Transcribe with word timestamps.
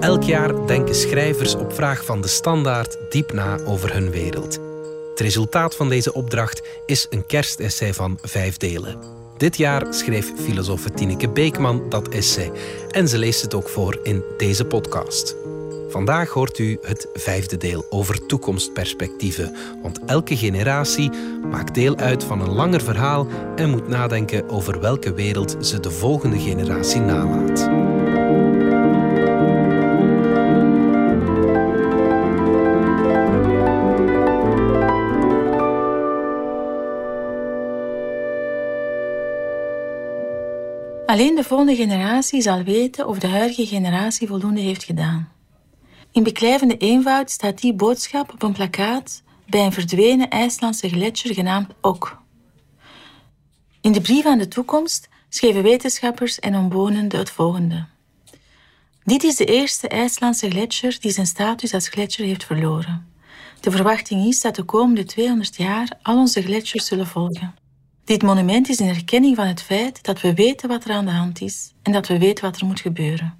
Elk 0.00 0.22
jaar 0.22 0.66
denken 0.66 0.94
schrijvers 0.94 1.54
op 1.54 1.72
vraag 1.72 2.04
van 2.04 2.20
de 2.20 2.28
standaard 2.28 2.96
diep 3.10 3.32
na 3.32 3.58
over 3.64 3.92
hun 3.92 4.10
wereld. 4.10 4.58
Het 5.10 5.20
resultaat 5.20 5.76
van 5.76 5.88
deze 5.88 6.12
opdracht 6.12 6.62
is 6.86 7.06
een 7.10 7.26
kerstessay 7.26 7.94
van 7.94 8.18
vijf 8.22 8.56
delen. 8.56 8.98
Dit 9.36 9.56
jaar 9.56 9.94
schreef 9.94 10.32
filosoof 10.36 10.84
Tineke 10.94 11.28
Beekman 11.28 11.88
dat 11.88 12.08
essay 12.08 12.52
en 12.90 13.08
ze 13.08 13.18
leest 13.18 13.42
het 13.42 13.54
ook 13.54 13.68
voor 13.68 13.98
in 14.02 14.24
deze 14.36 14.64
podcast. 14.64 15.36
Vandaag 15.88 16.30
hoort 16.30 16.58
u 16.58 16.78
het 16.82 17.08
vijfde 17.14 17.56
deel 17.56 17.86
over 17.90 18.26
toekomstperspectieven. 18.26 19.56
Want 19.82 20.00
elke 20.06 20.36
generatie 20.36 21.10
maakt 21.50 21.74
deel 21.74 21.96
uit 21.96 22.24
van 22.24 22.40
een 22.40 22.52
langer 22.52 22.80
verhaal 22.80 23.26
en 23.56 23.70
moet 23.70 23.88
nadenken 23.88 24.48
over 24.48 24.80
welke 24.80 25.12
wereld 25.12 25.56
ze 25.60 25.80
de 25.80 25.90
volgende 25.90 26.38
generatie 26.38 27.00
nalaat. 27.00 27.95
Alleen 41.16 41.34
de 41.34 41.44
volgende 41.44 41.76
generatie 41.76 42.40
zal 42.40 42.62
weten 42.62 43.08
of 43.08 43.18
de 43.18 43.26
huidige 43.26 43.66
generatie 43.66 44.26
voldoende 44.26 44.60
heeft 44.60 44.84
gedaan. 44.84 45.32
In 46.12 46.22
beklijvende 46.22 46.76
eenvoud 46.76 47.30
staat 47.30 47.60
die 47.60 47.74
boodschap 47.74 48.32
op 48.32 48.42
een 48.42 48.52
plakkaat 48.52 49.22
bij 49.46 49.64
een 49.64 49.72
verdwenen 49.72 50.30
IJslandse 50.30 50.88
gletsjer 50.88 51.34
genaamd 51.34 51.68
Ok. 51.80 52.18
In 53.80 53.92
de 53.92 54.00
brief 54.00 54.26
aan 54.26 54.38
de 54.38 54.48
toekomst 54.48 55.08
schreven 55.28 55.62
wetenschappers 55.62 56.38
en 56.38 56.56
omwonenden 56.56 57.18
het 57.18 57.30
volgende. 57.30 57.86
Dit 59.04 59.22
is 59.22 59.36
de 59.36 59.44
eerste 59.44 59.88
IJslandse 59.88 60.50
gletsjer 60.50 60.96
die 61.00 61.10
zijn 61.10 61.26
status 61.26 61.74
als 61.74 61.88
gletsjer 61.88 62.26
heeft 62.26 62.44
verloren. 62.44 63.12
De 63.60 63.70
verwachting 63.70 64.26
is 64.26 64.40
dat 64.40 64.54
de 64.54 64.64
komende 64.64 65.04
200 65.04 65.56
jaar 65.56 65.98
al 66.02 66.18
onze 66.18 66.42
gletsjers 66.42 66.86
zullen 66.86 67.06
volgen. 67.06 67.54
Dit 68.06 68.22
monument 68.22 68.68
is 68.68 68.78
een 68.78 68.88
erkenning 68.88 69.36
van 69.36 69.46
het 69.46 69.62
feit 69.62 70.02
dat 70.02 70.20
we 70.20 70.34
weten 70.34 70.68
wat 70.68 70.84
er 70.84 70.90
aan 70.90 71.04
de 71.04 71.10
hand 71.10 71.40
is 71.40 71.72
en 71.82 71.92
dat 71.92 72.06
we 72.06 72.18
weten 72.18 72.44
wat 72.44 72.60
er 72.60 72.66
moet 72.66 72.80
gebeuren. 72.80 73.38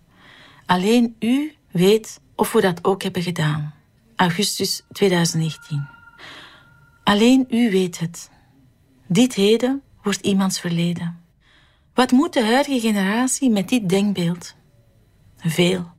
Alleen 0.65 1.17
u 1.19 1.55
weet 1.71 2.21
of 2.35 2.53
we 2.53 2.61
dat 2.61 2.85
ook 2.85 3.03
hebben 3.03 3.23
gedaan. 3.23 3.75
Augustus 4.17 4.83
2019. 4.93 5.89
Alleen 7.05 7.47
u 7.51 7.71
weet 7.71 7.99
het. 7.99 8.31
Dit 9.07 9.35
heden 9.35 9.83
wordt 10.03 10.27
iemands 10.27 10.61
verleden. 10.61 11.21
Wat 11.95 12.11
moet 12.11 12.33
de 12.33 12.45
huidige 12.45 12.81
generatie 12.81 13.51
met 13.51 13.69
dit 13.69 13.89
denkbeeld? 13.89 14.55
Veel. 15.37 15.91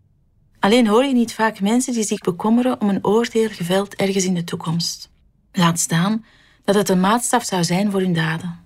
Alleen 0.59 0.87
hoor 0.87 1.05
je 1.05 1.13
niet 1.13 1.33
vaak 1.33 1.59
mensen 1.59 1.93
die 1.93 2.03
zich 2.03 2.19
bekommeren 2.19 2.81
om 2.81 2.89
een 2.89 3.05
oordeel 3.05 3.49
geveld 3.49 3.95
ergens 3.95 4.25
in 4.25 4.33
de 4.33 4.43
toekomst. 4.43 5.09
Laat 5.51 5.79
staan 5.79 6.25
dat 6.67 6.75
het 6.75 6.89
een 6.89 6.99
maatstaf 6.99 7.43
zou 7.43 7.63
zijn 7.63 7.91
voor 7.91 7.99
hun 7.99 8.13
daden. 8.13 8.59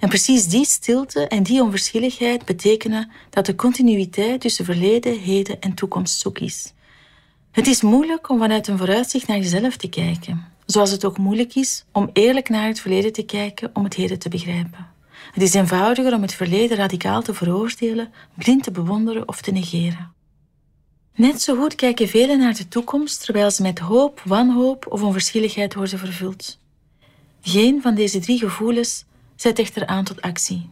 En 0.00 0.08
precies 0.08 0.46
die 0.46 0.64
stilte 0.64 1.28
en 1.28 1.42
die 1.42 1.62
onverschilligheid 1.62 2.44
betekenen 2.44 3.10
dat 3.30 3.46
de 3.46 3.54
continuïteit 3.54 4.40
tussen 4.40 4.64
verleden, 4.64 5.18
heden 5.18 5.60
en 5.60 5.74
toekomst 5.74 6.20
zoek 6.20 6.38
is. 6.38 6.72
Het 7.50 7.66
is 7.66 7.82
moeilijk 7.82 8.28
om 8.28 8.38
vanuit 8.38 8.68
een 8.68 8.78
vooruitzicht 8.78 9.26
naar 9.26 9.36
jezelf 9.36 9.76
te 9.76 9.88
kijken, 9.88 10.44
zoals 10.66 10.90
het 10.90 11.04
ook 11.04 11.18
moeilijk 11.18 11.54
is 11.54 11.84
om 11.92 12.10
eerlijk 12.12 12.48
naar 12.48 12.66
het 12.66 12.80
verleden 12.80 13.12
te 13.12 13.22
kijken 13.22 13.70
om 13.72 13.84
het 13.84 13.94
heden 13.94 14.18
te 14.18 14.28
begrijpen. 14.28 14.86
Het 15.32 15.42
is 15.42 15.54
eenvoudiger 15.54 16.14
om 16.14 16.22
het 16.22 16.34
verleden 16.34 16.76
radicaal 16.76 17.22
te 17.22 17.34
veroordelen, 17.34 18.12
blind 18.34 18.62
te 18.62 18.70
bewonderen 18.70 19.28
of 19.28 19.40
te 19.40 19.50
negeren. 19.50 20.12
Net 21.14 21.42
zo 21.42 21.56
goed 21.56 21.74
kijken 21.74 22.08
velen 22.08 22.38
naar 22.38 22.54
de 22.54 22.68
toekomst 22.68 23.24
terwijl 23.24 23.50
ze 23.50 23.62
met 23.62 23.78
hoop, 23.78 24.22
wanhoop 24.24 24.86
of 24.88 25.02
onverschilligheid 25.02 25.74
worden 25.74 25.98
vervuld. 25.98 26.59
Geen 27.42 27.82
van 27.82 27.94
deze 27.94 28.18
drie 28.18 28.38
gevoelens 28.38 29.04
zet 29.36 29.58
echter 29.58 29.86
aan 29.86 30.04
tot 30.04 30.20
actie. 30.20 30.68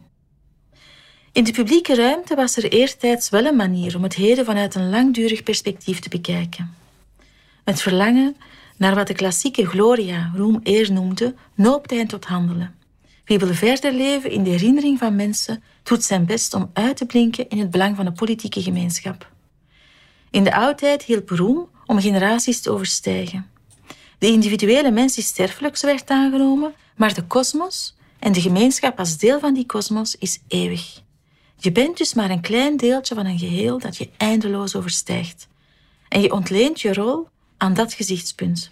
In 1.31 1.43
de 1.43 1.51
publieke 1.51 1.95
ruimte 1.95 2.35
was 2.35 2.57
er 2.57 2.71
eertijds 2.71 3.29
wel 3.29 3.45
een 3.45 3.55
manier 3.55 3.95
om 3.95 4.03
het 4.03 4.15
heden 4.15 4.45
vanuit 4.45 4.75
een 4.75 4.89
langdurig 4.89 5.43
perspectief 5.43 5.99
te 5.99 6.09
bekijken. 6.09 6.73
Het 7.63 7.81
verlangen 7.81 8.35
naar 8.77 8.95
wat 8.95 9.07
de 9.07 9.13
klassieke 9.13 9.65
gloria, 9.65 10.31
roem 10.35 10.59
eer 10.63 10.91
noemde, 10.91 11.35
noopte 11.55 11.95
hen 11.95 12.07
tot 12.07 12.25
handelen. 12.25 12.75
Wie 13.25 13.39
wil 13.39 13.53
verder 13.53 13.93
leven 13.93 14.31
in 14.31 14.43
de 14.43 14.49
herinnering 14.49 14.99
van 14.99 15.15
mensen, 15.15 15.63
doet 15.83 16.03
zijn 16.03 16.25
best 16.25 16.53
om 16.53 16.69
uit 16.73 16.97
te 16.97 17.05
blinken 17.05 17.49
in 17.49 17.59
het 17.59 17.71
belang 17.71 17.95
van 17.95 18.05
de 18.05 18.11
politieke 18.11 18.61
gemeenschap. 18.61 19.31
In 20.29 20.43
de 20.43 20.55
oudheid 20.55 21.03
hielp 21.03 21.29
roem 21.29 21.69
om 21.85 21.99
generaties 21.99 22.61
te 22.61 22.71
overstijgen. 22.71 23.49
De 24.19 24.27
individuele 24.27 24.91
mens 24.91 25.17
is 25.17 25.25
sterfelijk, 25.25 25.77
zo 25.77 25.85
werd 25.85 26.09
aangenomen, 26.09 26.73
maar 26.95 27.13
de 27.13 27.23
kosmos 27.23 27.95
en 28.19 28.31
de 28.31 28.41
gemeenschap 28.41 28.99
als 28.99 29.17
deel 29.17 29.39
van 29.39 29.53
die 29.53 29.65
kosmos 29.65 30.15
is 30.15 30.39
eeuwig. 30.47 31.01
Je 31.57 31.71
bent 31.71 31.97
dus 31.97 32.13
maar 32.13 32.29
een 32.29 32.41
klein 32.41 32.77
deeltje 32.77 33.15
van 33.15 33.25
een 33.25 33.39
geheel 33.39 33.79
dat 33.79 33.97
je 33.97 34.09
eindeloos 34.17 34.75
overstijgt. 34.75 35.47
En 36.09 36.21
je 36.21 36.31
ontleent 36.31 36.81
je 36.81 36.93
rol 36.93 37.27
aan 37.57 37.73
dat 37.73 37.93
gezichtspunt. 37.93 38.71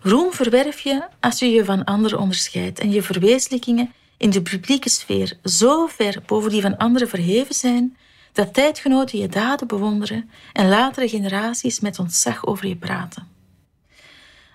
Roem 0.00 0.32
verwerf 0.32 0.80
je 0.80 1.08
als 1.20 1.38
je 1.38 1.50
je 1.50 1.64
van 1.64 1.84
anderen 1.84 2.18
onderscheidt 2.18 2.78
en 2.78 2.90
je 2.90 3.02
verwezenlijkingen 3.02 3.92
in 4.16 4.30
de 4.30 4.42
publieke 4.42 4.88
sfeer 4.88 5.38
zo 5.44 5.86
ver 5.86 6.22
boven 6.26 6.50
die 6.50 6.62
van 6.62 6.76
anderen 6.76 7.08
verheven 7.08 7.54
zijn 7.54 7.96
dat 8.32 8.54
tijdgenoten 8.54 9.18
je 9.18 9.28
daden 9.28 9.66
bewonderen 9.66 10.30
en 10.52 10.68
latere 10.68 11.08
generaties 11.08 11.80
met 11.80 11.98
ontzag 11.98 12.46
over 12.46 12.66
je 12.66 12.76
praten. 12.76 13.31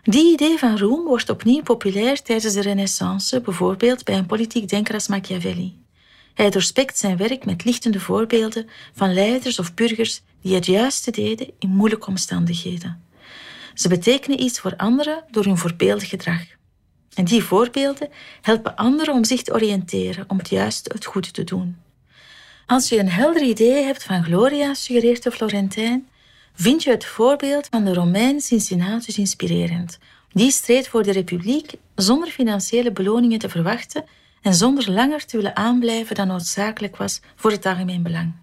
Die 0.09 0.33
idee 0.33 0.57
van 0.57 0.77
roem 0.77 1.05
wordt 1.05 1.29
opnieuw 1.29 1.61
populair 1.61 2.21
tijdens 2.21 2.53
de 2.53 2.61
Renaissance, 2.61 3.41
bijvoorbeeld 3.41 4.03
bij 4.03 4.17
een 4.17 4.25
politiek 4.25 4.69
denker 4.69 4.93
als 4.93 5.07
Machiavelli. 5.07 5.81
Hij 6.33 6.49
doorspekt 6.49 6.97
zijn 6.97 7.17
werk 7.17 7.45
met 7.45 7.65
lichtende 7.65 7.99
voorbeelden 7.99 8.69
van 8.93 9.13
leiders 9.13 9.59
of 9.59 9.73
burgers 9.73 10.21
die 10.41 10.55
het 10.55 10.65
juiste 10.65 11.11
deden 11.11 11.51
in 11.59 11.69
moeilijke 11.69 12.07
omstandigheden. 12.07 13.03
Ze 13.73 13.87
betekenen 13.87 14.41
iets 14.41 14.59
voor 14.59 14.75
anderen 14.75 15.23
door 15.31 15.43
hun 15.43 15.57
voorbeeldig 15.57 16.09
gedrag. 16.09 16.41
En 17.13 17.25
die 17.25 17.43
voorbeelden 17.43 18.09
helpen 18.41 18.75
anderen 18.75 19.13
om 19.13 19.23
zich 19.23 19.41
te 19.41 19.53
oriënteren, 19.53 20.25
om 20.27 20.37
het 20.37 20.49
juiste, 20.49 20.91
het 20.93 21.05
goede 21.05 21.31
te 21.31 21.43
doen. 21.43 21.77
Als 22.65 22.89
je 22.89 22.99
een 22.99 23.09
helder 23.09 23.41
idee 23.41 23.83
hebt 23.83 24.03
van 24.03 24.23
Gloria, 24.23 24.73
suggereert 24.73 25.23
de 25.23 25.31
Florentijn, 25.31 26.07
vind 26.57 26.83
je 26.83 26.89
het 26.89 27.05
voorbeeld 27.05 27.67
van 27.71 27.85
de 27.85 27.93
Romein 27.93 28.41
Cincinnatus 28.41 29.17
inspirerend. 29.17 29.97
Die 30.31 30.51
streed 30.51 30.87
voor 30.87 31.03
de 31.03 31.11
republiek 31.11 31.73
zonder 31.95 32.29
financiële 32.29 32.91
beloningen 32.91 33.39
te 33.39 33.49
verwachten 33.49 34.05
en 34.41 34.53
zonder 34.53 34.91
langer 34.91 35.25
te 35.25 35.37
willen 35.37 35.55
aanblijven 35.55 36.15
dan 36.15 36.27
noodzakelijk 36.27 36.97
was 36.97 37.21
voor 37.35 37.51
het 37.51 37.65
algemeen 37.65 38.03
belang. 38.03 38.33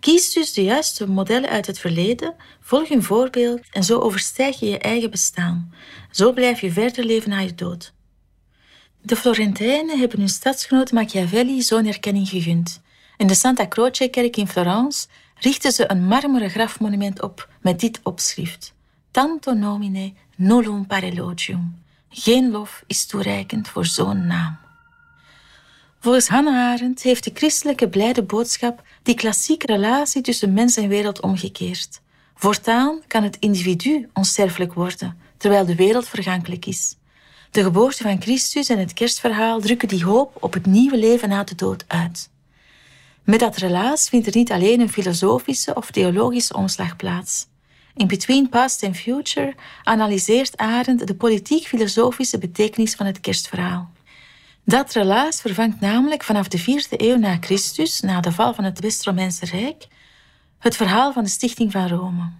Kies 0.00 0.32
dus 0.32 0.52
de 0.52 0.62
juiste 0.62 1.08
modellen 1.08 1.50
uit 1.50 1.66
het 1.66 1.78
verleden, 1.78 2.34
volg 2.60 2.88
hun 2.88 3.02
voorbeeld 3.02 3.60
en 3.70 3.84
zo 3.84 3.98
overstijg 3.98 4.60
je 4.60 4.66
je 4.66 4.78
eigen 4.78 5.10
bestaan. 5.10 5.74
Zo 6.10 6.32
blijf 6.32 6.60
je 6.60 6.72
verder 6.72 7.04
leven 7.04 7.30
na 7.30 7.38
je 7.38 7.54
dood. 7.54 7.92
De 9.02 9.16
Florentijnen 9.16 9.98
hebben 9.98 10.18
hun 10.18 10.28
stadsgenoot 10.28 10.92
Machiavelli 10.92 11.62
zo'n 11.62 11.86
erkenning 11.86 12.28
gegund. 12.28 12.80
In 13.16 13.26
de 13.26 13.34
Santa 13.34 13.68
Croce-kerk 13.68 14.36
in 14.36 14.48
Florence 14.48 15.06
richten 15.42 15.72
ze 15.72 15.90
een 15.90 16.04
marmeren 16.04 16.50
grafmonument 16.50 17.22
op 17.22 17.48
met 17.60 17.80
dit 17.80 18.00
opschrift: 18.02 18.74
Tanto 19.10 19.52
nomine 19.52 20.12
nullum 20.36 20.86
parelogium. 20.86 21.82
Geen 22.08 22.50
lof 22.50 22.82
is 22.86 23.06
toereikend 23.06 23.68
voor 23.68 23.86
zo'n 23.86 24.26
naam. 24.26 24.58
Volgens 26.00 26.28
Hannah 26.28 26.72
Arendt 26.72 27.02
heeft 27.02 27.24
de 27.24 27.30
christelijke 27.34 27.88
blijde 27.88 28.22
boodschap 28.22 28.82
die 29.02 29.14
klassieke 29.14 29.66
relatie 29.66 30.22
tussen 30.22 30.52
mens 30.52 30.76
en 30.76 30.88
wereld 30.88 31.20
omgekeerd. 31.20 32.00
Voortaan 32.34 33.00
kan 33.06 33.22
het 33.22 33.36
individu 33.38 34.08
onsterfelijk 34.12 34.72
worden, 34.72 35.18
terwijl 35.36 35.66
de 35.66 35.74
wereld 35.74 36.08
vergankelijk 36.08 36.66
is. 36.66 36.96
De 37.50 37.62
geboorte 37.62 38.02
van 38.02 38.20
Christus 38.20 38.68
en 38.68 38.78
het 38.78 38.92
kerstverhaal 38.92 39.60
drukken 39.60 39.88
die 39.88 40.04
hoop 40.04 40.36
op 40.40 40.52
het 40.52 40.66
nieuwe 40.66 40.98
leven 40.98 41.28
na 41.28 41.44
de 41.44 41.54
dood 41.54 41.84
uit. 41.86 42.30
Met 43.24 43.40
dat 43.40 43.56
relaas 43.56 44.08
vindt 44.08 44.26
er 44.26 44.36
niet 44.36 44.52
alleen 44.52 44.80
een 44.80 44.88
filosofische 44.88 45.74
of 45.74 45.90
theologische 45.90 46.54
omslag 46.54 46.96
plaats. 46.96 47.46
In 47.94 48.06
Between 48.06 48.48
Past 48.48 48.84
and 48.84 48.96
Future 48.96 49.54
analyseert 49.82 50.56
Arendt 50.56 51.06
de 51.06 51.14
politiek-filosofische 51.14 52.38
betekenis 52.38 52.94
van 52.94 53.06
het 53.06 53.20
kerstverhaal. 53.20 53.90
Dat 54.64 54.92
relaas 54.92 55.40
vervangt 55.40 55.80
namelijk 55.80 56.22
vanaf 56.22 56.48
de 56.48 56.58
vierde 56.58 57.02
eeuw 57.02 57.16
na 57.16 57.36
Christus, 57.40 58.00
na 58.00 58.20
de 58.20 58.32
val 58.32 58.54
van 58.54 58.64
het 58.64 58.80
West-Romeinse 58.80 59.46
Rijk, 59.46 59.86
het 60.58 60.76
verhaal 60.76 61.12
van 61.12 61.24
de 61.24 61.30
stichting 61.30 61.72
van 61.72 61.88
Rome. 61.88 62.30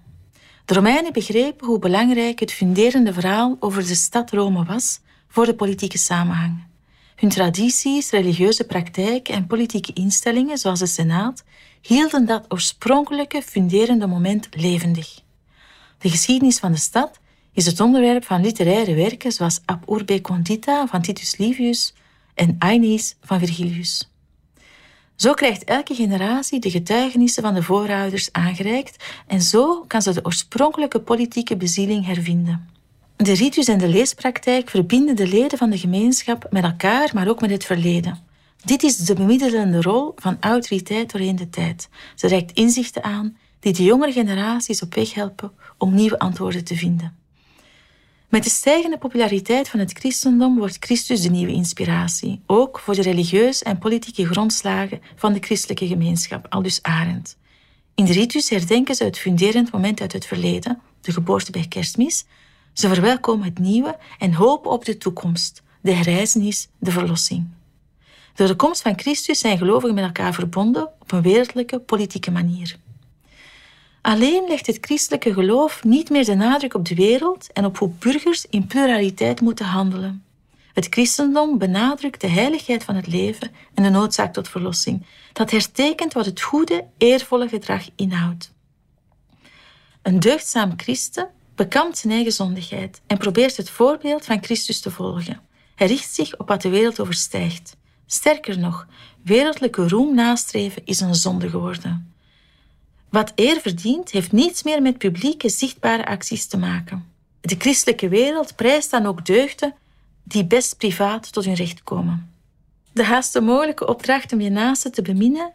De 0.65 0.75
Romeinen 0.75 1.13
begrepen 1.13 1.67
hoe 1.67 1.79
belangrijk 1.79 2.41
het 2.41 2.53
funderende 2.53 3.13
verhaal 3.13 3.57
over 3.61 3.87
de 3.87 3.95
stad 3.95 4.31
Rome 4.31 4.65
was 4.65 5.01
voor 5.29 5.47
de 5.47 5.55
politieke 5.55 5.99
samenhang. 5.99 6.72
Hun 7.23 7.31
tradities, 7.31 8.11
religieuze 8.11 8.65
praktijken 8.65 9.35
en 9.35 9.47
politieke 9.47 9.93
instellingen, 9.93 10.59
zoals 10.59 10.79
de 10.79 10.87
Senaat, 10.87 11.45
hielden 11.81 12.27
dat 12.27 12.45
oorspronkelijke, 12.49 13.43
funderende 13.43 14.07
moment 14.07 14.49
levendig. 14.51 15.21
De 15.99 16.11
geschiedenis 16.11 16.59
van 16.59 16.73
de 16.73 16.79
stad 16.79 17.21
is 17.53 17.67
het 17.67 17.81
onderwerp 17.81 18.25
van 18.25 18.41
literaire 18.41 18.95
werken 18.95 19.33
zoals 19.33 19.61
Ab 19.65 19.91
Urbe 19.91 20.21
Condita 20.21 20.87
van 20.87 21.03
Titus 21.03 21.37
Livius 21.37 21.95
en 22.35 22.57
Aeneis 22.59 23.17
van 23.21 23.39
Virgilius. 23.39 24.11
Zo 25.17 25.33
krijgt 25.33 25.65
elke 25.65 25.95
generatie 25.95 26.61
de 26.61 26.71
getuigenissen 26.71 27.43
van 27.43 27.55
de 27.55 27.63
voorouders 27.63 28.33
aangereikt 28.33 29.05
en 29.27 29.43
zo 29.43 29.85
kan 29.87 30.03
ze 30.03 30.13
de 30.13 30.25
oorspronkelijke 30.25 31.01
politieke 31.01 31.57
bezieling 31.57 32.07
hervinden. 32.07 32.69
De 33.23 33.35
ritus 33.35 33.69
en 33.69 33.79
de 33.79 33.89
leespraktijk 33.89 34.71
verbinden 34.71 35.17
de 35.17 35.27
leden 35.27 35.59
van 35.59 35.71
de 35.71 35.79
gemeenschap 35.79 36.47
met 36.51 36.65
elkaar, 36.65 37.11
maar 37.15 37.29
ook 37.29 37.41
met 37.41 37.51
het 37.51 37.65
verleden. 37.65 38.19
Dit 38.65 38.83
is 38.83 38.97
de 38.97 39.15
bemiddelende 39.15 39.83
rol 39.83 40.13
van 40.17 40.37
autoriteit 40.41 41.13
doorheen 41.13 41.37
de 41.37 41.49
tijd. 41.49 41.89
Ze 42.15 42.27
reikt 42.27 42.53
inzichten 42.53 43.03
aan 43.03 43.37
die 43.61 43.73
de 43.73 43.83
jongere 43.83 44.13
generaties 44.13 44.83
op 44.83 44.95
weg 44.95 45.15
helpen 45.15 45.53
om 45.79 45.95
nieuwe 45.95 46.19
antwoorden 46.19 46.65
te 46.65 46.77
vinden. 46.77 47.17
Met 48.29 48.45
de 48.45 48.51
stijgende 48.51 48.99
populariteit 48.99 49.69
van 49.69 49.81
het 49.81 49.93
christendom 49.93 50.59
wordt 50.59 50.85
Christus 50.85 51.21
de 51.21 51.31
nieuwe 51.31 51.53
inspiratie, 51.53 52.41
ook 52.47 52.79
voor 52.79 52.95
de 52.95 53.03
religieuze 53.03 53.65
en 53.65 53.79
politieke 53.79 54.27
grondslagen 54.27 55.01
van 55.17 55.33
de 55.33 55.41
christelijke 55.41 55.87
gemeenschap, 55.87 56.47
aldus 56.49 56.83
Arendt. 56.83 57.37
In 57.95 58.05
de 58.05 58.13
ritus 58.13 58.49
herdenken 58.49 58.95
ze 58.95 59.05
het 59.05 59.19
funderend 59.19 59.73
moment 59.73 60.01
uit 60.01 60.13
het 60.13 60.27
verleden, 60.27 60.81
de 61.01 61.13
geboorte 61.13 61.51
bij 61.51 61.67
kerstmis. 61.69 62.25
Ze 62.73 62.89
verwelkomen 62.89 63.45
het 63.45 63.59
nieuwe 63.59 63.97
en 64.19 64.33
hopen 64.33 64.71
op 64.71 64.85
de 64.85 64.99
toekomst, 64.99 65.63
de 65.81 65.93
herreizenis, 65.93 66.69
de 66.79 66.91
verlossing. 66.91 67.49
Door 68.35 68.47
de 68.47 68.57
komst 68.57 68.83
van 68.83 68.99
Christus 68.99 69.39
zijn 69.39 69.59
gelovigen 69.59 69.95
met 69.95 70.05
elkaar 70.05 70.35
verbonden 70.35 70.89
op 71.01 71.13
een 71.13 71.23
wereldlijke, 71.23 71.79
politieke 71.79 72.31
manier. 72.31 72.77
Alleen 74.01 74.45
legt 74.49 74.67
het 74.67 74.79
christelijke 74.81 75.33
geloof 75.33 75.85
niet 75.85 76.11
meer 76.11 76.25
de 76.25 76.35
nadruk 76.35 76.75
op 76.75 76.89
de 76.89 76.95
wereld 76.95 77.53
en 77.53 77.65
op 77.65 77.79
hoe 77.79 77.91
burgers 77.99 78.47
in 78.51 78.67
pluraliteit 78.67 79.41
moeten 79.41 79.67
handelen. 79.67 80.25
Het 80.73 80.87
christendom 80.91 81.59
benadrukt 81.59 82.21
de 82.21 82.29
heiligheid 82.29 82.85
van 82.85 82.95
het 82.95 83.07
leven 83.07 83.51
en 83.75 83.83
de 83.83 83.89
noodzaak 83.89 84.33
tot 84.33 84.49
verlossing. 84.49 85.07
Dat 85.33 85.51
hertekent 85.51 86.13
wat 86.13 86.27
het 86.27 86.41
goede, 86.41 86.85
eervolle 86.99 87.49
gedrag 87.49 87.89
inhoudt. 87.97 88.53
Een 90.03 90.21
deugdzaam 90.21 90.73
christen 90.77 91.29
bekampt 91.55 91.99
zijn 91.99 92.13
eigen 92.13 92.33
zondigheid 92.33 93.01
en 93.07 93.19
probeert 93.19 93.57
het 93.57 93.71
voorbeeld 93.71 94.25
van 94.25 94.43
Christus 94.43 94.81
te 94.81 94.91
volgen. 94.91 95.41
Hij 95.75 95.87
richt 95.87 96.15
zich 96.15 96.39
op 96.39 96.49
wat 96.49 96.63
de 96.63 96.69
wereld 96.69 97.01
overstijgt. 97.01 97.77
Sterker 98.07 98.59
nog, 98.59 98.87
wereldlijke 99.23 99.89
roem 99.89 100.15
nastreven 100.15 100.83
is 100.85 101.01
een 101.01 101.15
zonde 101.15 101.49
geworden. 101.49 102.13
Wat 103.11 103.33
eer 103.35 103.61
verdient, 103.61 104.11
heeft 104.11 104.33
niets 104.33 104.63
meer 104.63 104.83
met 104.83 104.99
publieke, 104.99 105.49
zichtbare 105.49 106.07
acties 106.07 106.47
te 106.47 106.59
maken. 106.59 107.11
De 107.41 107.55
christelijke 107.59 108.09
wereld 108.09 108.57
prijst 108.57 108.91
dan 108.91 109.07
ook 109.07 109.27
deugden 109.27 109.75
die 110.23 110.47
best 110.47 110.77
privaat 110.77 111.33
tot 111.33 111.45
hun 111.45 111.55
recht 111.55 111.83
komen. 111.83 112.33
De 112.93 113.05
haast 113.05 113.41
mogelijke 113.41 113.87
opdracht 113.87 114.33
om 114.33 114.41
je 114.41 114.51
naaste 114.51 114.91
te 114.91 115.03
beminnen, 115.03 115.53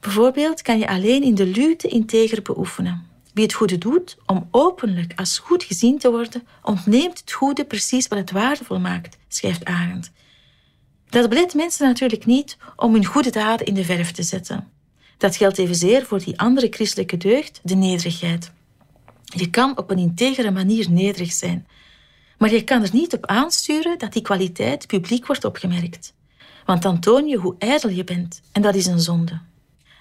bijvoorbeeld, 0.00 0.62
kan 0.62 0.78
je 0.78 0.88
alleen 0.88 1.22
in 1.22 1.34
de 1.34 1.46
luwte 1.46 1.88
integer 1.88 2.42
beoefenen. 2.42 3.06
Wie 3.36 3.44
het 3.44 3.54
goede 3.54 3.78
doet, 3.78 4.16
om 4.26 4.48
openlijk 4.50 5.12
als 5.16 5.38
goed 5.38 5.62
gezien 5.62 5.98
te 5.98 6.10
worden, 6.10 6.46
ontneemt 6.62 7.18
het 7.18 7.32
goede 7.32 7.64
precies 7.64 8.08
wat 8.08 8.18
het 8.18 8.30
waardevol 8.30 8.80
maakt, 8.80 9.16
schrijft 9.28 9.64
Arendt. 9.64 10.10
Dat 11.08 11.28
belet 11.28 11.54
mensen 11.54 11.86
natuurlijk 11.86 12.26
niet 12.26 12.56
om 12.76 12.92
hun 12.92 13.04
goede 13.04 13.30
daden 13.30 13.66
in 13.66 13.74
de 13.74 13.84
verf 13.84 14.12
te 14.12 14.22
zetten. 14.22 14.68
Dat 15.16 15.36
geldt 15.36 15.58
evenzeer 15.58 16.06
voor 16.06 16.18
die 16.18 16.38
andere 16.38 16.66
christelijke 16.70 17.16
deugd, 17.16 17.60
de 17.62 17.74
nederigheid. 17.74 18.52
Je 19.24 19.50
kan 19.50 19.78
op 19.78 19.90
een 19.90 19.98
integere 19.98 20.50
manier 20.50 20.90
nederig 20.90 21.32
zijn, 21.32 21.66
maar 22.38 22.52
je 22.52 22.64
kan 22.64 22.82
er 22.82 22.90
niet 22.92 23.14
op 23.14 23.26
aansturen 23.26 23.98
dat 23.98 24.12
die 24.12 24.22
kwaliteit 24.22 24.86
publiek 24.86 25.26
wordt 25.26 25.44
opgemerkt. 25.44 26.14
Want 26.64 26.82
dan 26.82 27.00
toon 27.00 27.26
je 27.26 27.36
hoe 27.36 27.54
ijdel 27.58 27.90
je 27.90 28.04
bent 28.04 28.40
en 28.52 28.62
dat 28.62 28.74
is 28.74 28.86
een 28.86 29.00
zonde. 29.00 29.40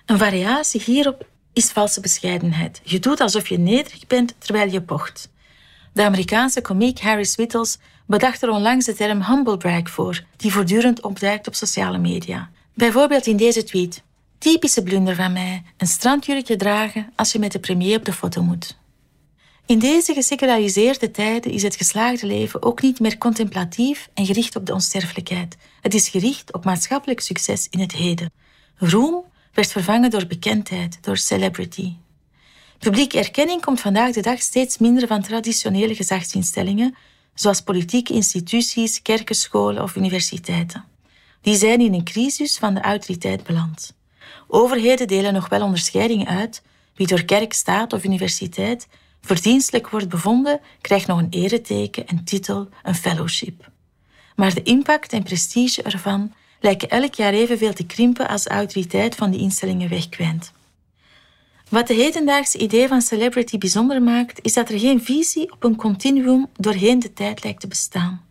Een 0.06 0.18
variatie 0.18 0.82
hierop 0.82 1.34
is 1.56 1.72
valse 1.72 2.00
bescheidenheid. 2.00 2.82
Je 2.84 3.00
doet 3.00 3.22
alsof 3.22 3.48
je 3.48 3.60
nederig 3.60 4.08
bent 4.08 4.36
terwijl 4.38 4.72
je 4.72 4.82
pocht. 4.82 5.30
De 5.94 6.04
Amerikaanse 6.04 6.62
komiek 6.62 7.00
Harris 7.00 7.36
Wittels 7.36 7.78
bedacht 8.06 8.42
er 8.42 8.50
onlangs 8.50 8.86
de 8.86 8.94
term 8.94 9.24
humble 9.24 9.58
brag 9.58 9.90
voor, 9.90 10.24
die 10.36 10.52
voortdurend 10.52 11.02
opduikt 11.02 11.48
op 11.48 11.56
sociale 11.56 11.98
media. 11.98 12.50
Bijvoorbeeld 12.74 13.26
in 13.26 13.38
deze 13.38 13.64
tweet. 13.64 14.04
Typische 14.38 14.84
blunder 14.84 15.16
van 15.16 15.34
mij, 15.34 15.64
een 15.78 15.88
strandjurkje 15.88 16.56
dragen 16.56 17.12
als 17.16 17.32
je 17.32 17.40
met 17.40 17.52
de 17.52 17.60
premier 17.60 17.98
op 17.98 18.06
de 18.06 18.14
foto 18.14 18.42
moet. 18.42 18.78
In 19.66 19.80
deze 19.80 20.14
geseculariseerde 20.14 21.12
tijden 21.12 21.52
is 21.52 21.64
het 21.64 21.76
geslaagde 21.76 22.28
leven 22.28 22.64
ook 22.64 22.82
niet 22.82 23.00
meer 23.00 23.18
contemplatief 23.18 24.10
en 24.14 24.26
gericht 24.26 24.56
op 24.56 24.66
de 24.66 24.74
onsterfelijkheid. 24.74 25.58
Het 25.82 25.94
is 25.94 26.10
gericht 26.10 26.54
op 26.54 26.66
maatschappelijk 26.66 27.20
succes 27.20 27.68
in 27.70 27.80
het 27.80 27.92
heden. 27.92 28.32
Roem 28.76 29.24
werd 29.56 29.72
vervangen 29.72 30.10
door 30.10 30.26
bekendheid, 30.28 30.98
door 31.02 31.18
celebrity. 31.18 31.94
Publieke 32.80 33.18
erkenning 33.18 33.62
komt 33.62 33.82
vandaag 33.82 34.14
de 34.14 34.22
dag 34.22 34.42
steeds 34.42 34.78
minder 34.78 35.08
van 35.08 35.22
traditionele 35.22 35.96
gezagsinstellingen, 35.96 36.96
zoals 37.34 37.62
politieke 37.62 38.14
instituties, 38.14 39.02
kerken, 39.02 39.36
scholen 39.36 39.84
of 39.84 39.96
universiteiten. 39.96 40.84
Die 41.42 41.56
zijn 41.56 41.82
in 41.82 41.94
een 41.94 42.04
crisis 42.04 42.58
van 42.58 42.74
de 42.74 42.82
autoriteit 42.82 43.44
beland. 43.44 43.96
Overheden 44.48 45.08
delen 45.08 45.34
nog 45.34 45.50
wel 45.50 45.62
onderscheidingen 45.62 46.28
uit. 46.28 46.64
Wie 46.96 47.08
door 47.08 47.24
kerk, 47.24 47.54
staat 47.54 47.94
of 47.94 48.04
universiteit 48.04 48.88
verdienstelijk 49.22 49.90
wordt 49.90 50.10
bevonden, 50.10 50.60
krijgt 50.82 51.08
nog 51.08 51.20
een 51.20 51.30
ereteken, 51.30 52.04
een 52.08 52.24
titel, 52.24 52.70
een 52.84 52.96
fellowship. 52.96 53.70
Maar 54.36 54.54
de 54.54 54.64
impact 54.64 55.14
en 55.14 55.24
prestige 55.24 55.82
ervan 55.82 56.34
lijken 56.60 56.90
elk 56.90 57.14
jaar 57.14 57.34
evenveel 57.34 57.74
te 57.74 57.86
krimpen 57.86 58.28
als 58.28 58.44
de 58.44 58.50
autoriteit 58.50 59.16
van 59.16 59.32
die 59.32 59.40
instellingen 59.40 59.90
wegkwijnt. 59.90 60.52
Wat 61.70 61.88
de 61.88 61.94
hedendaagse 61.94 62.58
idee 62.58 62.88
van 62.88 63.02
celebrity 63.02 63.58
bijzonder 63.58 64.02
maakt, 64.02 64.40
is 64.42 64.54
dat 64.54 64.70
er 64.70 64.80
geen 64.80 65.04
visie 65.04 65.52
op 65.52 65.64
een 65.64 65.76
continuum 65.76 66.48
doorheen 66.58 67.00
de 67.00 67.14
tijd 67.14 67.44
lijkt 67.44 67.62
te 67.62 67.68
bestaan. 67.68 68.26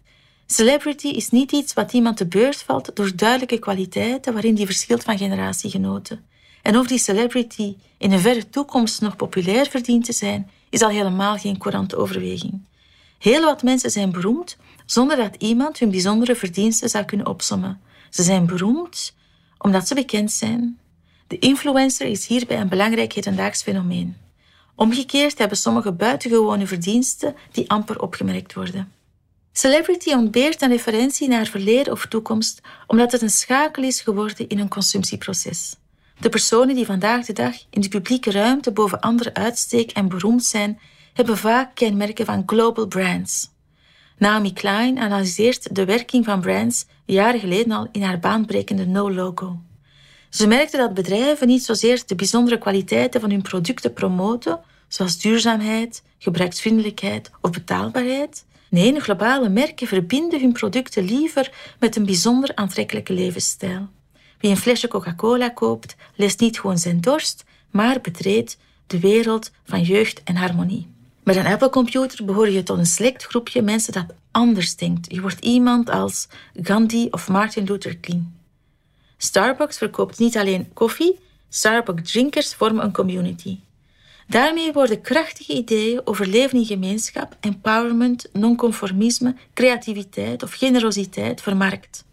Celebrity 0.47 1.09
is 1.09 1.31
niet 1.31 1.53
iets 1.53 1.73
wat 1.73 1.93
iemand 1.93 2.17
te 2.17 2.27
beurt 2.27 2.63
valt 2.63 2.97
door 2.97 3.17
duidelijke 3.17 3.59
kwaliteiten 3.59 4.33
waarin 4.33 4.55
die 4.55 4.67
verschilt 4.67 5.03
van 5.03 5.19
generatiegenoten. 5.19 6.25
En 6.63 6.79
of 6.79 6.87
die 6.87 6.99
celebrity 6.99 7.77
in 7.99 8.13
een 8.13 8.21
verre 8.21 8.51
toekomst 8.51 9.01
nog 9.01 9.17
populair 9.17 9.67
verdient 9.67 10.05
te 10.05 10.13
zijn, 10.13 10.51
is 10.71 10.83
al 10.83 10.89
helemaal 10.89 11.37
geen 11.37 11.59
courante 11.59 11.97
overweging. 11.97 12.61
Heel 13.19 13.45
wat 13.45 13.63
mensen 13.63 13.91
zijn 13.91 14.13
beroemd 14.13 14.57
zonder 14.87 15.17
dat 15.17 15.37
iemand 15.39 15.79
hun 15.79 15.91
bijzondere 15.91 16.35
verdiensten 16.35 16.89
zou 16.89 17.05
kunnen 17.05 17.27
opsommen. 17.27 17.81
Ze 18.15 18.23
zijn 18.23 18.47
beroemd 18.47 19.15
omdat 19.59 19.89
ze 19.89 19.95
bekend 19.95 20.33
zijn. 20.33 20.79
De 21.27 21.39
influencer 21.39 22.07
is 22.07 22.27
hierbij 22.27 22.61
een 22.61 22.69
belangrijk 22.69 23.13
hedendaags 23.13 23.63
fenomeen. 23.63 24.17
Omgekeerd 24.75 25.39
hebben 25.39 25.57
sommigen 25.57 25.97
buitengewone 25.97 26.67
verdiensten 26.67 27.35
die 27.53 27.71
amper 27.71 28.01
opgemerkt 28.01 28.55
worden. 28.55 28.93
Celebrity 29.53 30.13
ontbeert 30.13 30.63
een 30.63 30.71
referentie 30.71 31.29
naar 31.29 31.47
verleden 31.47 31.93
of 31.93 32.07
toekomst 32.07 32.61
omdat 32.87 33.13
het 33.13 33.23
een 33.23 33.31
schakel 33.31 33.83
is 33.83 34.01
geworden 34.01 34.49
in 34.49 34.59
een 34.59 34.69
consumptieproces. 34.69 35.77
De 36.21 36.29
personen 36.29 36.75
die 36.75 36.87
vandaag 36.87 37.27
de 37.27 37.33
dag 37.33 37.55
in 37.71 37.81
de 37.81 37.89
publieke 37.89 38.31
ruimte 38.31 38.73
boven 38.73 39.01
anderen 39.01 39.35
uitsteken 39.35 39.95
en 39.95 40.09
beroemd 40.09 40.45
zijn, 40.45 40.81
hebben 41.13 41.39
vaak 41.39 41.75
kenmerken 41.75 42.27
van 42.27 42.43
global 42.47 42.87
brands. 42.87 43.53
Naomi 44.19 44.53
Klein 44.53 44.99
analyseert 44.99 45.75
de 45.75 45.85
werking 45.85 46.25
van 46.25 46.41
brands 46.41 46.87
jaren 47.05 47.41
geleden 47.41 47.73
al 47.73 47.89
in 47.93 48.03
haar 48.03 48.19
baanbrekende 48.19 48.87
No-logo. 48.87 49.61
Ze 50.29 50.47
merkte 50.47 50.77
dat 50.77 50.95
bedrijven 50.95 51.47
niet 51.47 51.65
zozeer 51.65 52.03
de 52.07 52.15
bijzondere 52.15 52.59
kwaliteiten 52.59 53.21
van 53.21 53.31
hun 53.31 53.43
producten 53.43 53.93
promoten, 53.93 54.61
zoals 54.89 55.19
duurzaamheid, 55.19 56.03
gebruiksvriendelijkheid 56.19 57.31
of 57.41 57.51
betaalbaarheid, 57.51 58.45
Nee, 58.75 59.01
globale 59.01 59.49
merken 59.49 59.87
verbinden 59.87 60.41
hun 60.41 60.53
producten 60.53 61.05
liever 61.05 61.53
met 61.79 61.97
een 61.97 62.07
bijzonder 62.07 62.55
aantrekkelijke 62.55 63.13
levensstijl. 63.13 63.89
Wie 64.39 64.51
een 64.51 64.57
flesje 64.57 64.89
Coca-Cola 64.89 65.49
koopt, 65.49 65.97
leest 66.15 66.41
niet 66.41 66.61
gewoon 66.61 66.79
zijn 66.79 67.01
dorst, 67.01 67.45
maar 67.71 68.01
betreedt 68.01 68.59
de 68.87 69.01
wereld 69.01 69.51
van 69.65 69.83
jeugd 69.83 70.23
en 70.23 70.37
harmonie. 70.37 70.94
Met 71.25 71.37
een 71.37 71.47
Apple-computer 71.47 72.25
behoor 72.25 72.51
je 72.51 72.63
tot 72.63 72.79
een 72.79 72.87
select 72.87 73.25
groepje 73.25 73.63
mensen 73.63 73.93
dat 73.93 74.07
anders 74.31 74.77
denkt. 74.77 75.13
Je 75.13 75.21
wordt 75.21 75.45
iemand 75.45 75.91
als 75.91 76.29
Gandhi 76.63 77.09
of 77.11 77.29
Martin 77.29 77.65
Luther 77.65 77.97
King. 77.97 78.27
Starbucks 79.17 79.79
verkoopt 79.79 80.19
niet 80.19 80.37
alleen 80.37 80.73
koffie, 80.73 81.19
Starbucks-drinkers 81.49 82.55
vormen 82.55 82.85
een 82.85 82.93
community. 82.93 83.59
Daarmee 84.27 84.73
worden 84.73 85.01
krachtige 85.01 85.53
ideeën 85.53 86.01
over 86.05 86.27
leven 86.27 86.59
in 86.59 86.65
gemeenschap, 86.65 87.37
empowerment, 87.41 88.29
nonconformisme, 88.33 89.35
creativiteit 89.55 90.43
of 90.43 90.53
generositeit 90.53 91.41
vermarkt. 91.41 92.05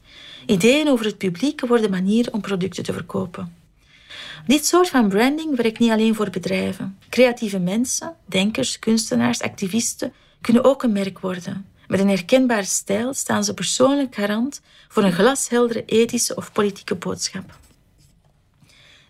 Ideeën 0.45 0.89
over 0.89 1.05
het 1.05 1.17
publiek 1.17 1.67
worden 1.67 1.89
manier 1.89 2.27
om 2.31 2.41
producten 2.41 2.83
te 2.83 2.93
verkopen. 2.93 3.60
Dit 4.45 4.65
soort 4.65 4.89
van 4.89 5.09
branding 5.09 5.55
werkt 5.55 5.79
niet 5.79 5.91
alleen 5.91 6.15
voor 6.15 6.29
bedrijven. 6.29 6.97
Creatieve 7.09 7.59
mensen, 7.59 8.15
denkers, 8.25 8.79
kunstenaars, 8.79 9.41
activisten 9.41 10.13
kunnen 10.41 10.63
ook 10.63 10.83
een 10.83 10.91
merk 10.91 11.19
worden. 11.19 11.65
Met 11.87 11.99
een 11.99 12.09
herkenbare 12.09 12.63
stijl 12.63 13.13
staan 13.13 13.43
ze 13.43 13.53
persoonlijk 13.53 14.15
garant 14.15 14.61
voor 14.87 15.03
een 15.03 15.11
glasheldere 15.11 15.85
ethische 15.85 16.35
of 16.35 16.51
politieke 16.51 16.95
boodschap. 16.95 17.59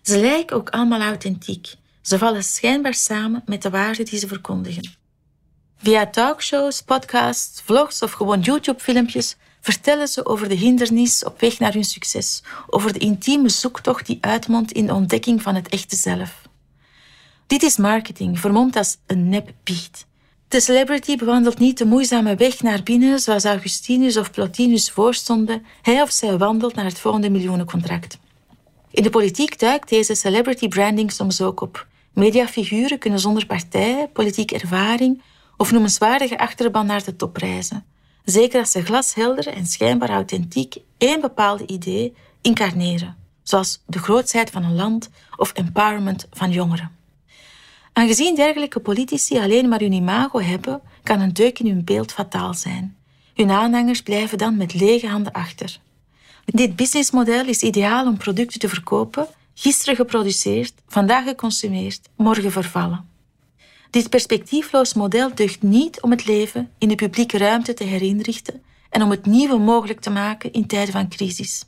Ze 0.02 0.18
lijken 0.18 0.56
ook 0.56 0.70
allemaal 0.70 1.00
authentiek. 1.00 1.74
Ze 2.00 2.18
vallen 2.18 2.44
schijnbaar 2.44 2.94
samen 2.94 3.42
met 3.46 3.62
de 3.62 3.70
waarden 3.70 4.04
die 4.04 4.18
ze 4.18 4.28
verkondigen. 4.28 4.94
Via 5.76 6.06
talkshows, 6.06 6.82
podcasts, 6.82 7.62
vlogs 7.62 8.02
of 8.02 8.12
gewoon 8.12 8.40
YouTube-filmpjes 8.40 9.36
vertellen 9.62 10.08
ze 10.08 10.26
over 10.26 10.48
de 10.48 10.54
hindernis 10.54 11.24
op 11.24 11.40
weg 11.40 11.58
naar 11.58 11.72
hun 11.72 11.84
succes, 11.84 12.42
over 12.66 12.92
de 12.92 12.98
intieme 12.98 13.48
zoektocht 13.48 14.06
die 14.06 14.18
uitmondt 14.20 14.72
in 14.72 14.86
de 14.86 14.94
ontdekking 14.94 15.42
van 15.42 15.54
het 15.54 15.68
echte 15.68 15.96
zelf. 15.96 16.42
Dit 17.46 17.62
is 17.62 17.76
marketing, 17.76 18.40
vermomd 18.40 18.76
als 18.76 18.96
een 19.06 19.28
nep-biecht. 19.28 20.06
De 20.48 20.60
celebrity 20.60 21.16
bewandelt 21.16 21.58
niet 21.58 21.78
de 21.78 21.84
moeizame 21.84 22.34
weg 22.34 22.62
naar 22.62 22.82
binnen 22.82 23.18
zoals 23.18 23.44
Augustinus 23.44 24.16
of 24.16 24.30
Plotinus 24.30 24.90
voorstonden. 24.90 25.64
Hij 25.82 26.02
of 26.02 26.10
zij 26.10 26.38
wandelt 26.38 26.74
naar 26.74 26.84
het 26.84 26.98
volgende 26.98 27.30
miljoenencontract. 27.30 28.18
In 28.90 29.02
de 29.02 29.10
politiek 29.10 29.58
duikt 29.58 29.88
deze 29.88 30.14
celebrity 30.14 30.68
branding 30.68 31.12
soms 31.12 31.40
ook 31.40 31.60
op. 31.60 31.86
Mediafiguren 32.12 32.98
kunnen 32.98 33.20
zonder 33.20 33.46
partij, 33.46 34.08
politieke 34.12 34.54
ervaring 34.54 35.22
of 35.56 35.72
noemenswaardige 35.72 36.38
achterban 36.38 36.86
naar 36.86 37.04
de 37.04 37.16
top 37.16 37.36
reizen. 37.36 37.84
Zeker 38.24 38.60
als 38.60 38.70
ze 38.70 38.84
glashelder 38.84 39.46
en 39.46 39.66
schijnbaar 39.66 40.10
authentiek 40.10 40.76
één 40.98 41.20
bepaalde 41.20 41.66
idee 41.66 42.14
incarneren, 42.40 43.16
zoals 43.42 43.82
de 43.86 43.98
grootsheid 43.98 44.50
van 44.50 44.64
een 44.64 44.74
land 44.74 45.10
of 45.36 45.52
empowerment 45.52 46.26
van 46.30 46.50
jongeren. 46.50 46.90
Aangezien 47.92 48.34
dergelijke 48.34 48.80
politici 48.80 49.38
alleen 49.38 49.68
maar 49.68 49.80
hun 49.80 49.92
imago 49.92 50.40
hebben, 50.40 50.80
kan 51.02 51.20
een 51.20 51.32
deuk 51.32 51.58
in 51.58 51.66
hun 51.66 51.84
beeld 51.84 52.12
fataal 52.12 52.54
zijn. 52.54 52.96
Hun 53.34 53.50
aanhangers 53.50 54.02
blijven 54.02 54.38
dan 54.38 54.56
met 54.56 54.74
lege 54.74 55.06
handen 55.06 55.32
achter. 55.32 55.78
Dit 56.44 56.76
businessmodel 56.76 57.46
is 57.46 57.62
ideaal 57.62 58.06
om 58.06 58.16
producten 58.16 58.60
te 58.60 58.68
verkopen, 58.68 59.26
gisteren 59.54 59.96
geproduceerd, 59.96 60.74
vandaag 60.88 61.24
geconsumeerd, 61.24 62.08
morgen 62.16 62.52
vervallen. 62.52 63.11
Dit 63.92 64.10
perspectiefloos 64.10 64.94
model 64.94 65.34
deugt 65.34 65.62
niet 65.62 66.00
om 66.00 66.10
het 66.10 66.26
leven 66.26 66.70
in 66.78 66.88
de 66.88 66.94
publieke 66.94 67.38
ruimte 67.38 67.74
te 67.74 67.84
herinrichten 67.84 68.62
en 68.90 69.02
om 69.02 69.10
het 69.10 69.26
nieuwe 69.26 69.58
mogelijk 69.58 70.00
te 70.00 70.10
maken 70.10 70.52
in 70.52 70.66
tijden 70.66 70.92
van 70.92 71.08
crisis. 71.08 71.64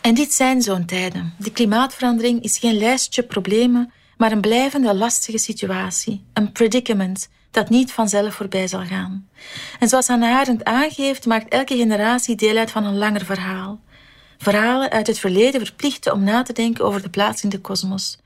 En 0.00 0.14
dit 0.14 0.32
zijn 0.32 0.62
zo'n 0.62 0.84
tijden. 0.84 1.34
De 1.38 1.52
klimaatverandering 1.52 2.42
is 2.42 2.58
geen 2.58 2.78
lijstje 2.78 3.22
problemen, 3.22 3.92
maar 4.16 4.32
een 4.32 4.40
blijvende 4.40 4.94
lastige 4.94 5.38
situatie, 5.38 6.24
een 6.32 6.52
predicament 6.52 7.28
dat 7.50 7.68
niet 7.68 7.92
vanzelf 7.92 8.34
voorbij 8.34 8.68
zal 8.68 8.84
gaan. 8.84 9.28
En 9.78 9.88
zoals 9.88 10.06
Hannah 10.06 10.38
Arendt 10.38 10.64
aangeeft, 10.64 11.26
maakt 11.26 11.52
elke 11.52 11.76
generatie 11.76 12.36
deel 12.36 12.56
uit 12.56 12.70
van 12.70 12.84
een 12.84 12.98
langer 12.98 13.24
verhaal. 13.24 13.80
Verhalen 14.38 14.90
uit 14.90 15.06
het 15.06 15.18
verleden 15.18 15.66
verplichten 15.66 16.12
om 16.12 16.24
na 16.24 16.42
te 16.42 16.52
denken 16.52 16.84
over 16.84 17.02
de 17.02 17.10
plaats 17.10 17.42
in 17.42 17.48
de 17.48 17.60
kosmos. 17.60 18.18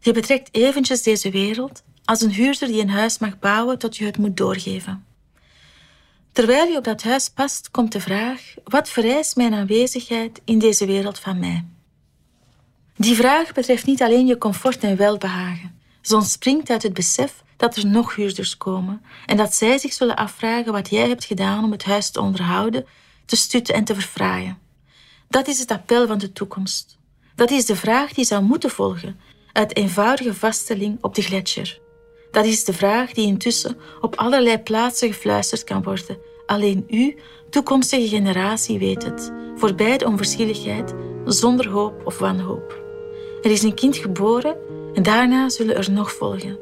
Je 0.00 0.12
betrekt 0.12 0.48
eventjes 0.54 1.02
deze 1.02 1.30
wereld 1.30 1.82
als 2.10 2.20
een 2.20 2.32
huurder 2.32 2.68
die 2.68 2.80
een 2.80 2.90
huis 2.90 3.18
mag 3.18 3.38
bouwen 3.38 3.78
tot 3.78 3.96
je 3.96 4.04
het 4.04 4.18
moet 4.18 4.36
doorgeven. 4.36 5.04
Terwijl 6.32 6.68
je 6.70 6.76
op 6.76 6.84
dat 6.84 7.02
huis 7.02 7.28
past, 7.28 7.70
komt 7.70 7.92
de 7.92 8.00
vraag: 8.00 8.54
wat 8.64 8.88
vereist 8.88 9.36
mijn 9.36 9.54
aanwezigheid 9.54 10.40
in 10.44 10.58
deze 10.58 10.86
wereld 10.86 11.18
van 11.18 11.38
mij? 11.38 11.64
Die 12.96 13.14
vraag 13.14 13.52
betreft 13.52 13.86
niet 13.86 14.02
alleen 14.02 14.26
je 14.26 14.38
comfort 14.38 14.82
en 14.82 14.96
welbehagen. 14.96 15.80
Ze 16.00 16.14
ontspringt 16.14 16.70
uit 16.70 16.82
het 16.82 16.94
besef 16.94 17.42
dat 17.56 17.76
er 17.76 17.86
nog 17.86 18.14
huurders 18.14 18.56
komen 18.56 19.02
en 19.26 19.36
dat 19.36 19.54
zij 19.54 19.78
zich 19.78 19.92
zullen 19.92 20.16
afvragen 20.16 20.72
wat 20.72 20.90
jij 20.90 21.08
hebt 21.08 21.24
gedaan 21.24 21.64
om 21.64 21.70
het 21.72 21.84
huis 21.84 22.10
te 22.10 22.20
onderhouden, 22.20 22.86
te 23.26 23.36
stutten 23.36 23.74
en 23.74 23.84
te 23.84 23.94
verfraaien. 23.94 24.58
Dat 25.28 25.48
is 25.48 25.58
het 25.58 25.70
appel 25.70 26.06
van 26.06 26.18
de 26.18 26.32
toekomst. 26.32 26.98
Dat 27.34 27.50
is 27.50 27.66
de 27.66 27.76
vraag 27.76 28.12
die 28.12 28.24
zou 28.24 28.42
moeten 28.42 28.70
volgen 28.70 29.20
uit 29.52 29.76
eenvoudige 29.76 30.34
vaststelling 30.34 30.98
op 31.00 31.14
de 31.14 31.22
gletsjer. 31.22 31.80
Dat 32.30 32.44
is 32.44 32.64
de 32.64 32.72
vraag 32.72 33.12
die 33.12 33.26
intussen 33.26 33.76
op 34.00 34.16
allerlei 34.16 34.58
plaatsen 34.58 35.08
gefluisterd 35.08 35.64
kan 35.64 35.82
worden. 35.82 36.18
Alleen 36.46 36.86
u, 36.90 37.16
toekomstige 37.50 38.08
generatie, 38.08 38.78
weet 38.78 39.04
het. 39.04 39.32
Voorbij 39.56 39.98
de 39.98 40.06
onverschilligheid, 40.06 40.94
zonder 41.24 41.68
hoop 41.68 42.02
of 42.04 42.18
wanhoop. 42.18 42.82
Er 43.42 43.50
is 43.50 43.62
een 43.62 43.74
kind 43.74 43.96
geboren 43.96 44.56
en 44.94 45.02
daarna 45.02 45.48
zullen 45.48 45.76
er 45.76 45.90
nog 45.90 46.12
volgen. 46.12 46.58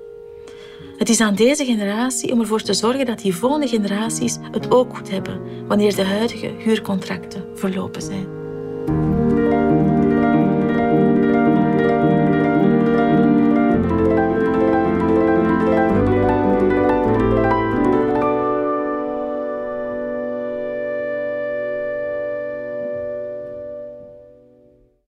Het 0.96 1.08
is 1.08 1.20
aan 1.20 1.34
deze 1.34 1.64
generatie 1.64 2.32
om 2.32 2.40
ervoor 2.40 2.62
te 2.62 2.74
zorgen 2.74 3.06
dat 3.06 3.18
die 3.18 3.34
volgende 3.34 3.68
generaties 3.68 4.36
het 4.50 4.70
ook 4.70 4.96
goed 4.96 5.10
hebben 5.10 5.66
wanneer 5.66 5.94
de 5.94 6.04
huidige 6.04 6.52
huurcontracten 6.58 7.44
verlopen 7.54 8.02
zijn. 8.02 8.26